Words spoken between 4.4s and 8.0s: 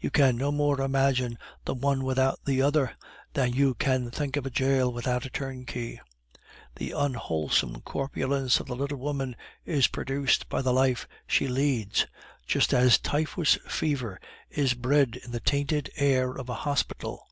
a jail without a turnkey. The unwholesome